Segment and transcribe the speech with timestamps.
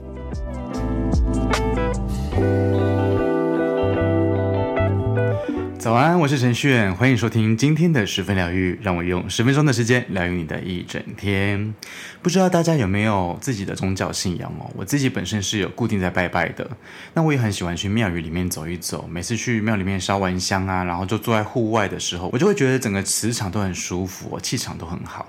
[0.00, 0.83] Música
[5.84, 11.74] 早安，我是陈炫，欢迎收听今天的十分疗愈，让我用十分钟的时间疗愈你的一整天。
[12.22, 14.70] 不知道大家有没有自己的宗教信仰哦？
[14.74, 16.66] 我自己本身是有固定在拜拜的，
[17.12, 19.06] 那我也很喜欢去庙宇里面走一走。
[19.12, 25.28] 每次去庙里面烧完香啊，然后就坐在户外的时候，我就会觉得整个磁场都很舒服，气场都很好。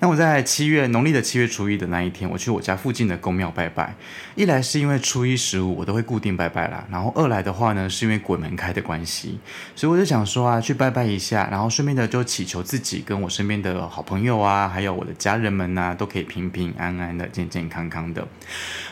[0.00, 3.94] 那我在七月农历的七月初一的那一天，我去我家附近的宫庙拜拜。
[4.34, 9.38] 一来是因为初一十五我都会固定拜拜啦，然后二来的话呢，是因为鬼门开的关系，
[9.74, 18.26] 所以我就想说啊，去拜拜一下，然后顺便的就祈求自己跟我身边的好朋友啊，还有我的家人们呐、都可以平平安安的、健健康康的。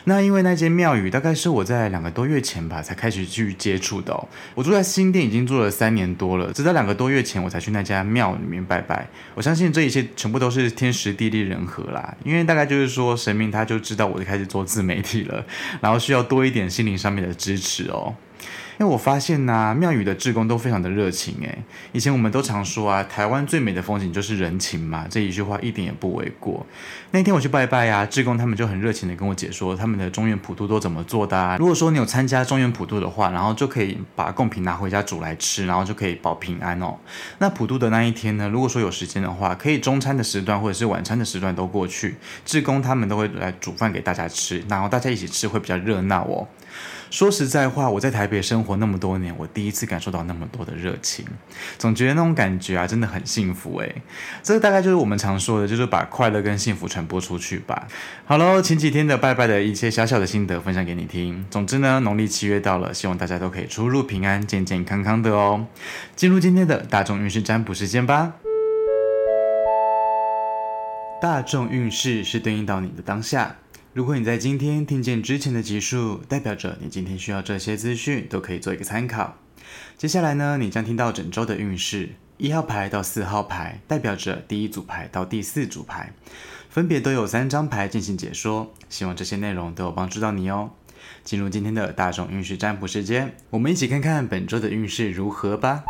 [0.05, 4.29] 那因为那间庙宇大概是我在两个多月前吧才开始去接触的。
[4.55, 9.07] 我住在新店已经住了三年多了，直到两个多月前我才去那家庙里面拜拜。
[9.35, 10.71] 我相信这一切全部都是。
[10.81, 15.45] 天时地利人和啦，因为大概就是说，神明他就知道我就开始做自媒体了，
[15.81, 18.15] 然后需要多一点心灵上面的支持哦。
[18.81, 21.59] 因为我发现呐、庙宇的志工都非常的热情诶。
[21.93, 26.65] 以前我们都常说啊，台湾最美的风景就是人情嘛，这一句话一点也不为过。
[27.11, 31.59] 那天我去拜拜啊，志工他们就很热情的跟我解说他们的中元普渡都怎么做的啊。
[31.59, 36.97] 如果说你有参加中元普渡的话，然后就可以把贡品拿回家煮来吃，然后就可以保平安哦。
[37.37, 46.49] 那普渡的那一天呢，如果说有时间的话，可以中餐的时段或者是晚餐的时段都过去，志工他们都会来煮饭给大家吃，然后大家一起吃会比较热闹哦。
[47.11, 51.25] 说实在话，我在台北生活那么多年，我第一次感受到那么多的热情，
[51.77, 54.03] 总觉得那种感觉啊，真的很幸福诶。
[54.43, 57.89] 这个大概就是我们常说的，就是把快乐跟幸福传播出去吧。
[58.25, 61.45] 好喽，前几天的拜拜的一些小小的心得分享给你听。
[61.51, 65.67] 总之呢，农历七月到了，希望大家都可以出入平安、健健康康的哦。
[66.15, 68.35] 进入今天的大众运势占卜时间吧。
[71.21, 73.57] 大众运势是对应到你的当下。
[73.93, 79.37] 如果你在今天听见之前的集数，代表着你今天需要这些资讯，都可以做一个参考。
[79.99, 86.13] 接下来呢，你将听到整周的运势，一号牌到四号牌，代表着第一组牌到第四组牌，
[86.69, 88.73] 分别都有三张牌进行解说。
[88.89, 90.71] 希望这些内容都有帮助到你哦。
[91.25, 95.83] 进入今天的大众运势占卜时间，我们一起看看本周的运势如何吧。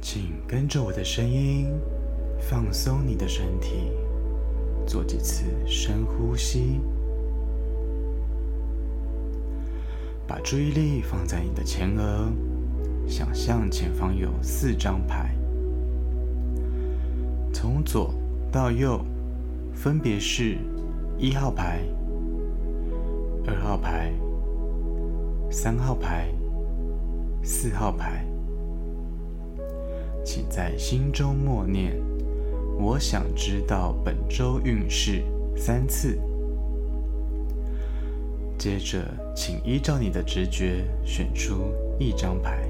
[0.00, 1.68] 请跟着我的声音。
[2.48, 3.90] 放松你的身体，
[4.86, 6.78] 做几次深呼吸，
[10.26, 12.30] 把注意力放在你的前额，
[13.08, 15.34] 想象前方有四张牌，
[17.50, 18.14] 从左
[18.52, 19.00] 到右，
[19.72, 20.58] 分别是
[21.16, 21.80] 一号牌、
[23.46, 24.12] 二号牌、
[25.50, 26.28] 三号牌、
[27.42, 28.22] 四号牌，
[30.22, 31.96] 请在心中默念。
[32.78, 35.22] 我想知道本周运势
[35.56, 36.18] 三次。
[38.58, 39.04] 接着，
[39.34, 42.68] 请依照你的直觉选出一张牌。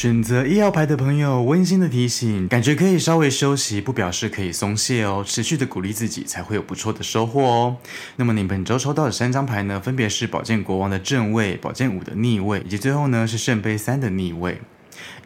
[0.00, 5.22] 选择一号牌的朋友，温馨的提醒：感觉可以稍微休息，不表示可以松懈哦。
[5.26, 7.76] 持续的鼓励自己，才会有不错的收获哦。
[8.16, 14.62] 那么你本周抽到的三张牌呢，分别是宝剑国王的正位、宝剑五的逆位，以及最后呢是圣杯三的逆位。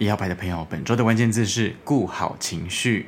[0.00, 3.06] 一号牌的朋友，本周的关键字是顾好情绪。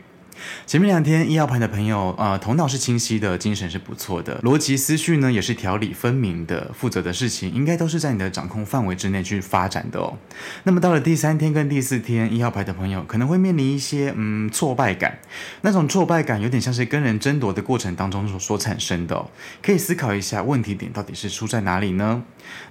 [0.67, 10.17] 前面两天一号牌的朋友，呃，头脑是清晰的，精神是不错的，逻辑思绪呢也是条理分明的，负责的事情应该都是在你的掌控范围之内去发展的哦。
[10.65, 15.19] 那么到了第三天跟第四天，一号牌的朋友可能会面临一些嗯挫败感，
[15.63, 19.27] 那种挫败感有点像是跟人争夺的过程当中所所产生的，
[19.63, 22.23] 可以思考一下问题点到底是出在哪里呢？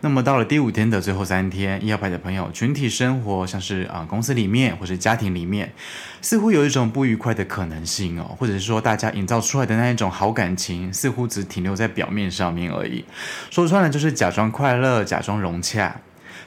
[0.02, 5.74] 那么到了第五天的最后三天，一号牌的朋友，群体生活像是啊、公司里面或是家庭里面，
[6.22, 13.06] 似乎有一种不愉快的可能性哦，或者是说大家营造出来的那一种好感情，似乎只停留在表面上面而已。
[13.50, 16.02] 说穿了就是假装快乐，假装融洽。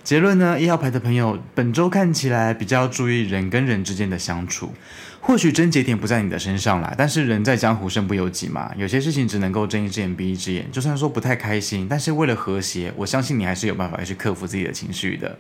[0.05, 4.75] 结论呢，一号牌的朋友本周看起来比较注意人跟人之间的相处，
[5.21, 10.67] 或许症结点不在你的身上啦，但是人在江湖身不由己嘛，有些事情只能够睁一只眼闭一只眼。
[10.73, 15.37] 就算说不太开心，但是为了和谐，我相信你还是有办法去克服自己的情绪的。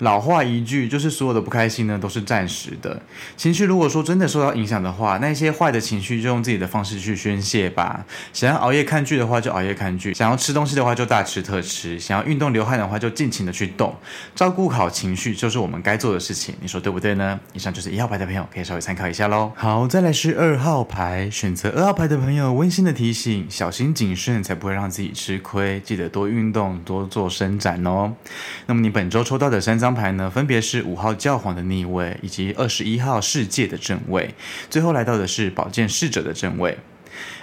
[0.00, 3.00] 老话一句，就是所有的不开心呢都是暂时的。
[3.36, 8.04] 情绪如果说真的受到影响的话，那些坏的情绪就用自己的方式去宣泄吧。
[8.32, 13.94] 想要熬夜看剧的话就熬夜看剧，想要吃东西的话就大吃特吃，想要运动流汗的话就尽情的去动。
[14.34, 17.38] 照顾好情绪就是我们该做的事情，你说对不对呢？
[17.52, 19.52] 以上就是一号牌的朋友可以稍微参考一下喽。
[19.56, 25.80] 好，再来是二号牌，选择二号牌的朋友，温馨的提醒：小心谨慎，才不会让自己吃亏。
[25.80, 28.12] 记得多运动，多做伸展哦。
[28.66, 34.34] 那么你本周抽到的三张牌呢，分别是五号教皇的逆位，以及二十一号世界的正位，
[34.70, 36.78] 最后来到的是宝剑侍者的正位。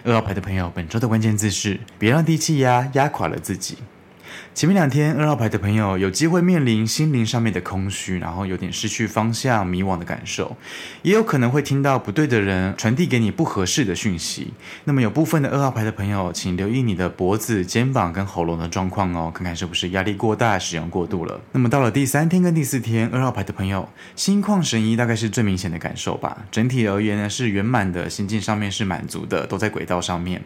[0.04, 3.78] 二号牌的朋友，本周的关键字是：别让低气压压垮了自己。
[4.54, 10.58] 前面两天，二号牌的朋友有机会面临心灵上面的空虚，然后有点失去方向、迷惘的感受，
[11.04, 14.54] 也有可能会听到不对的人传递给你不合适的讯息。
[14.86, 21.40] 那么有部分的二号牌的朋友，请留意你的脖子、肩膀跟喉咙的状况哦，看看是不是压力过大、使用过度了。
[21.52, 26.46] 那么到了第三天跟第四天，二号牌的朋友心旷神怡，大概是最明显的感受吧。
[26.50, 30.44] 整体而言呢，是圆满的，心境上面是满足的，都在轨道上面，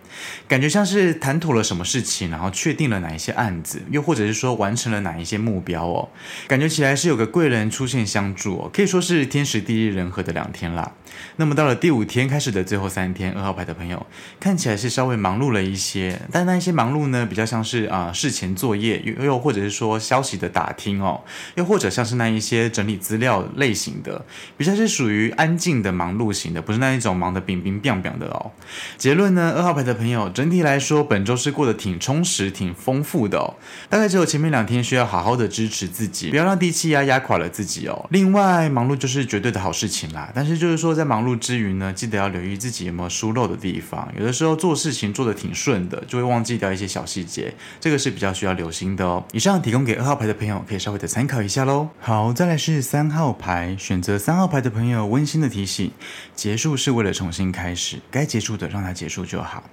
[0.48, 6.10] 感觉像是谈妥了什么事情，然后确定了哪一些案子又或者是说完成了哪一些目标哦，
[6.48, 10.92] 感觉起来是有个贵人出现相助哦，可以说是天时地利人和的两天啦。
[11.36, 14.06] 那么到了第五天开始的最后三天，二号牌的朋友
[14.40, 21.22] 看起来是稍微忙碌了一些，但那一些忙碌呢，比较像是啊、事前作业，又又或者是说消息的打听哦，
[21.56, 24.26] 又或者像是那一些整理资料类型的，
[24.58, 28.52] 比较是属于安静的忙碌型的，不是那一种忙得乒乒乓乓的哦。
[28.98, 33.56] 结论呢，二号牌的朋友整体来说本周是过得挺充实、挺丰富的哦，
[33.90, 38.08] 大概只有前面两天需要好好的支持自己，不要让低气压压垮了自己哦。
[38.10, 44.08] 另外，忙碌就是绝对的好事情啦，但是就是说在忙碌之余呢，记得要留意自己有没有疏漏的地方。
[44.18, 49.24] 有的时候做事情做得挺顺的，就会忘记掉一些小细节，这个是比较需要留心的哦。
[49.32, 51.90] 以上提供给二号牌的朋友可以稍微的参考一下喽。
[52.00, 55.92] 好，再来是三号牌，选择三号牌的朋友，温馨的提醒：
[56.36, 59.64] 结束是为了重新开始，该结束的让它结束就好。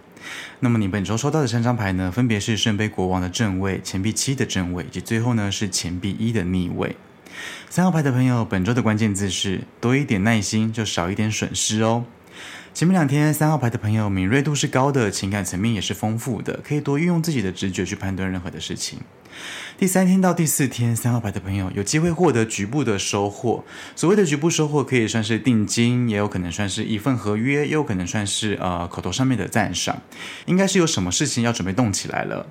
[0.60, 6.96] 那么你本周收到的三张牌呢，分别是圣杯国王的正位、钱币七的正位，以及最后呢是钱币一的逆位。
[7.70, 12.04] 三号牌的朋友，本周的关键字是多一点耐心，就少一点损失哦。
[12.74, 19.00] 前面两天，三号牌的朋友敏锐度是高的，情感层面也是丰富的，可以多运用自己的直觉去判断任何的事情。
[19.76, 23.64] 第三天到第四天，三号牌的朋友有机会获得局部的收获。
[23.96, 30.00] 所谓的局部收获，可以算是定金，也有可能算是一份合约，也有可能算是呃口头上面的赞赏。
[30.46, 32.46] 应该是有什么事情要准备动起来了。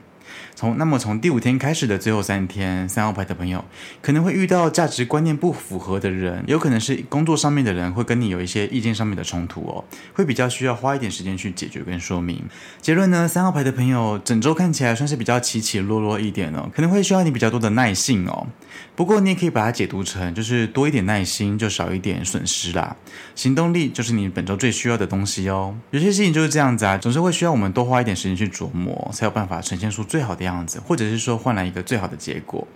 [0.55, 3.63] 从那么从第五天开始的最后三天，三号牌的朋友
[4.01, 12.43] 可能会遇到价值观念不符合的人，有可能是工作上面的人会跟你有一些意见上面的冲突哦，会比较需要花一点时间去解决跟说明。
[12.81, 18.47] 结论呢，三号牌的朋友整周看起来算是比较起起落落一点哦，可能会需要你比较多的耐性哦。
[18.95, 22.95] 不过你也可以把它解读成就是多一点耐心就少一点损失啦。
[23.35, 25.75] 行动力就是你本周最需要的东西哦。
[25.91, 32.67] 有些事情就是这样子啊，总是会需要我们多花一点时间去琢磨，才有办法呈现出最好好的样子，或者是说换来一个最好的结果。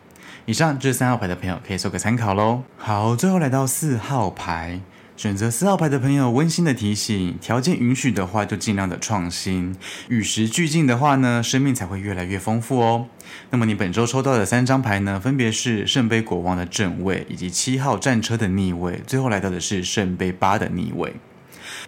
[0.45, 2.63] 以上就是三号牌的朋友可以做个参考喽。
[2.77, 4.80] 好，最后来到四号牌，
[5.15, 9.75] 选择四号牌的朋友，温馨的提醒：条件允许的话，就尽量的创新；
[10.09, 13.06] 与时俱进的话呢，生命才会越来越丰富哦。
[13.51, 21.13] 那么你本周抽到的三张牌呢，分别是圣杯国王的正位，以及七号战车的逆位，最后来到的是圣杯八的逆位。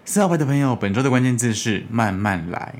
[0.06, 2.76] 四号牌的朋友，本周的关键字是慢慢来。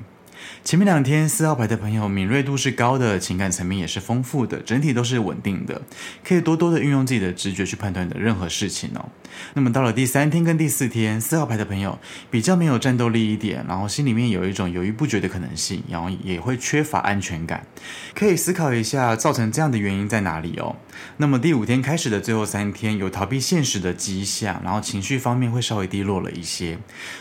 [0.62, 5.82] 前面两天，四号牌的朋友敏锐度是高的，情感层面也是丰富的，整体都是稳定的，
[6.26, 9.08] 可以多多的运用自己的直觉去判断的任何事情哦。
[9.54, 11.98] 那么到了第三天跟第四天，四号牌的朋友
[12.30, 17.66] 比较没有战斗力一点，然后心里面有一种犹豫不决的可能性，然后也会缺乏安全感，
[18.14, 20.76] 可以思考一下造成这样的原因在哪里哦。
[21.16, 26.78] 那么第五天开始的最后三天，有逃避现实的迹象，然后情绪方面会稍微低落了一些，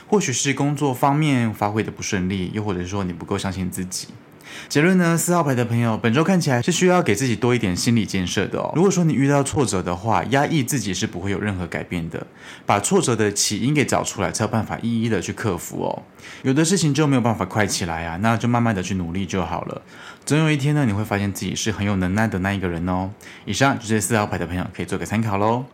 [0.07, 3.37] 或许是工作方面发挥的不顺利，又或者说你不够。
[3.43, 4.07] 相信自己。
[4.69, 5.17] 结论呢？
[5.17, 8.71] 四号牌的朋友，本周看起来是需要给自己多一点心理建设的哦。
[8.75, 12.25] 如果说你遇到挫折的话，压抑自己是不会有任何改变的。
[12.65, 16.03] 把挫折的起因给找出来，才有办法一一的去克服哦。
[16.43, 19.81] 有的事情就没有办法快起来啊，那就慢慢的去努力就好了。
[20.23, 23.09] 总有一天呢，你会发现自己是很有能耐的那一个人哦。
[23.45, 25.65] 以上就是四号牌的朋友可以做个参考喽。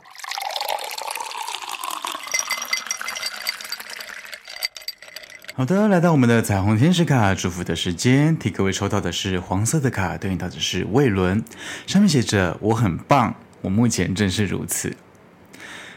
[5.59, 11.43] 好的，来到我们的彩虹天使卡祝福的时间，替各位抽到的是黄色的卡，对应到的是魏伦，
[11.85, 14.95] 上面写着“我很棒，我目前正是如此”。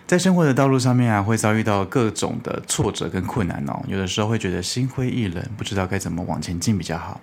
[0.04, 3.80] 在生活的道路上面啊，会遭遇到各种的挫折跟困难哦。
[3.86, 7.20] 有的时候会觉得心灰意冷，不知道该怎么往前进比较好。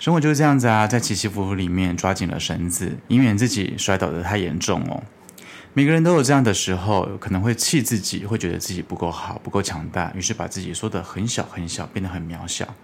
[0.00, 5.02] 生活就是这样子啊，在起起伏伏里面抓紧了绳子，以免自己摔倒得太严重哦。
[5.74, 12.74] 每个人都有这样的时候，可能会气自己，会觉得自己不够好，不够强大，于是把自己缩得很小很小，变得很渺小。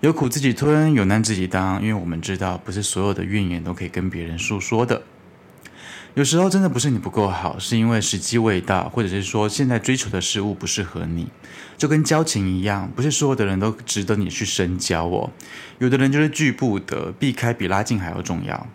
[0.00, 5.02] 有苦自己吞，有难自己当，因为我们知道，不是所有的怨言都可以跟别人诉说的。
[6.14, 11.30] 有时候真的不是你不够好，是因为时机未到，或者是说现在追求的事物不适合你，
[11.78, 15.30] 就跟交情一样，不是所有的人都值得你去深交哦。
[15.78, 18.66] 有的人就是拒不得，避开比拉近还要重要。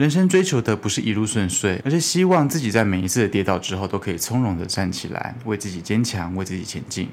[0.00, 7.10] 人生追求的不是一路顺遂，而是希望自己在每一次的跌倒之后都可以从容的站起来，为自己坚强，为自己前进，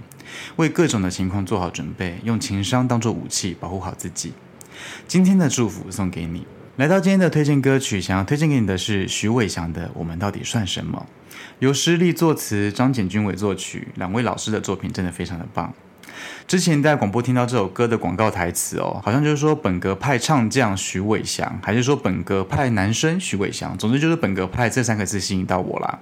[0.56, 4.32] 为各种的情况做好准备，用情商当做武器保护好自己。
[5.06, 6.48] 今天的祝福送给你。
[6.78, 11.06] 来到今天的推荐歌曲，想要推荐给你的是徐伟翔的《我们到底算什么》，
[11.60, 15.74] 由施立作词，张简君伟作曲，两位老师的作品真的非常的棒。
[16.48, 26.00] 之前在广播听到这首歌的广告台词哦，好像就是说本格派唱将徐伟翔，还是说本格派男生徐伟翔，总之就是本格派这三个字吸引到我啦。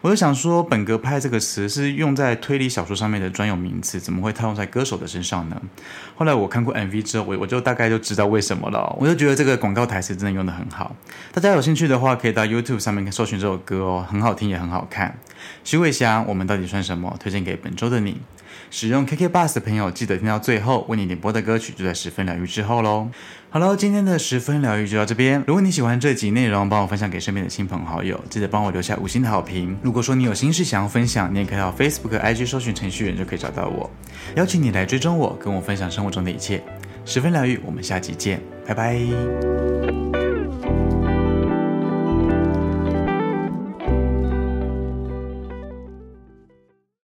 [0.00, 5.60] 我就想说，本格派这个词是用在推理小说上面的专有名词，怎么会套用在歌手的身上呢？
[6.16, 8.96] 后来我看过 MV 之后，我我就大概就知道为什么了。
[8.98, 10.94] 我就觉得这个广告台词真的用得很好。
[11.32, 15.18] 大家有兴趣的话，可以到 YouTube 上面搜寻这首歌哦，很好听也很好看。
[15.64, 17.14] 徐伟翔，我们到底算什么？
[17.20, 18.20] 推荐给本周的你。
[18.70, 23.08] 使用 KK Bus 的朋友，记得听到最后，为你点播的歌曲就在十分疗愈之后喽。
[23.50, 25.42] 好了，今天的十分疗愈就到这边。
[25.46, 29.76] 如果你喜欢这集内容，帮我分享给身边的亲朋好友，记得帮我留下五星的好评。
[29.82, 33.90] 如果说你有心事想要分享，你也可以到 Facebook、IG 搜寻程序员就可以找到我，
[34.36, 36.62] 邀请你来追踪我，跟我分享生活中的一切。
[37.04, 39.99] 十分疗愈，我们下集见，拜拜。